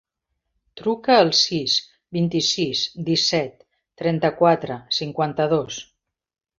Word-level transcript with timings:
Truca 0.79 1.17
al 1.23 1.29
sis, 1.39 1.75
vint-i-sis, 2.19 2.83
disset, 3.11 3.63
trenta-quatre, 4.03 4.83
cinquanta-dos. 5.03 5.83